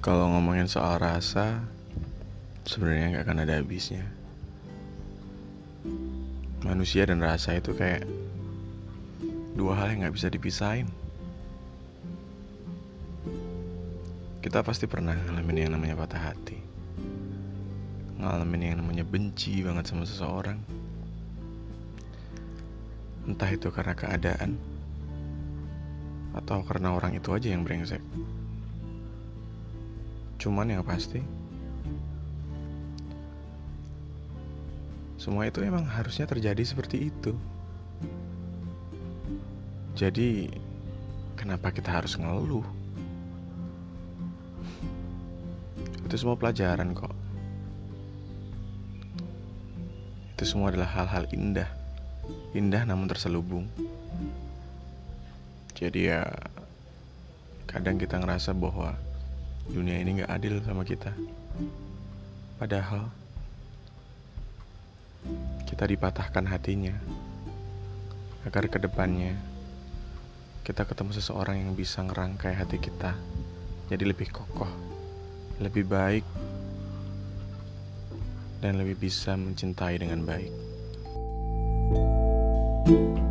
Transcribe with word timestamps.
Kalau 0.00 0.32
ngomongin 0.32 0.64
soal 0.64 0.96
rasa, 0.96 1.60
sebenarnya 2.64 3.20
nggak 3.20 3.24
akan 3.28 3.44
ada 3.44 3.60
habisnya. 3.60 4.00
Manusia 6.64 7.04
dan 7.04 7.20
rasa 7.20 7.60
itu 7.60 7.76
kayak 7.76 8.08
dua 9.60 9.76
hal 9.76 9.92
yang 9.92 10.08
nggak 10.08 10.16
bisa 10.16 10.32
dipisahin. 10.32 10.88
Kita 14.40 14.64
pasti 14.64 14.88
pernah 14.88 15.12
ngalamin 15.12 15.68
yang 15.68 15.76
namanya 15.76 16.00
patah 16.00 16.32
hati, 16.32 16.56
ngalamin 18.24 18.72
yang 18.72 18.76
namanya 18.80 19.04
benci 19.04 19.60
banget 19.60 19.84
sama 19.84 20.08
seseorang. 20.08 20.56
Entah 23.28 23.52
itu 23.52 23.68
karena 23.68 23.92
keadaan 23.92 24.56
atau 26.32 26.64
karena 26.64 26.96
orang 26.96 27.20
itu 27.20 27.36
aja 27.36 27.52
yang 27.52 27.68
brengsek. 27.68 28.00
Cuman 30.40 30.72
yang 30.72 30.82
pasti 30.82 31.20
Semua 35.20 35.44
itu 35.44 35.60
emang 35.60 35.84
harusnya 35.84 36.24
terjadi 36.24 36.64
seperti 36.64 37.12
itu. 37.12 37.36
Jadi 39.92 40.48
Kenapa 41.40 41.72
kita 41.72 41.88
harus 41.88 42.20
ngeluh? 42.20 42.60
Itu 46.04 46.14
semua 46.20 46.36
pelajaran 46.36 46.92
kok. 46.92 47.16
Itu 50.36 50.44
semua 50.44 50.68
adalah 50.68 50.92
hal-hal 51.00 51.24
indah. 51.32 51.64
Indah 52.52 52.84
namun 52.84 53.08
terselubung. 53.08 53.72
Jadi 55.72 56.12
ya 56.12 56.28
Kadang 57.64 57.96
kita 57.96 58.20
ngerasa 58.20 58.52
bahwa 58.52 59.00
dunia 59.68 60.00
ini 60.00 60.24
gak 60.24 60.32
adil 60.40 60.64
sama 60.64 60.86
kita. 60.86 61.12
Padahal 62.56 63.12
kita 65.68 65.84
dipatahkan 65.84 66.48
hatinya 66.48 66.96
agar 68.48 68.64
ke 68.72 68.80
depannya 68.80 69.36
kita 70.64 70.88
ketemu 70.88 71.12
seseorang 71.12 71.60
yang 71.60 71.72
bisa 71.76 72.00
ngerangkai 72.00 72.56
hati 72.56 72.80
kita 72.80 73.12
jadi 73.90 74.06
lebih 74.06 74.30
kokoh, 74.30 74.70
lebih 75.58 75.82
baik, 75.82 76.24
dan 78.62 78.78
lebih 78.78 78.96
bisa 78.96 79.34
mencintai 79.34 79.98
dengan 79.98 80.22
baik. 80.22 80.52
thank 82.86 83.18
you 83.18 83.29